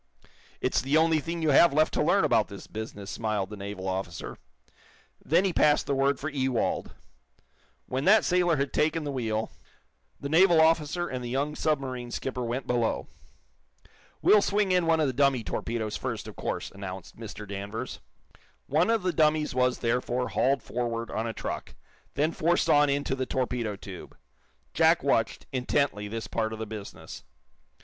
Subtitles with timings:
[0.61, 3.87] "It's the only thing you have left to learn about this business," smiled the naval
[3.87, 4.39] officer.
[5.23, 6.95] Then he passed the word for Ewald.
[7.85, 9.51] When that it sailor had taken the wheel,
[10.19, 13.09] the naval officer and the young submarine skipper went below.
[14.23, 17.47] "We'll swing in one of the dummy torpedoes, first, of course," announced Mr.
[17.47, 17.99] Danvers.
[18.65, 21.75] One of the dummies was, therefore, hauled forward on a truck,
[22.15, 24.17] then forced on into the torpedo tube.
[24.73, 27.23] Jack watched, intently, this part of the business.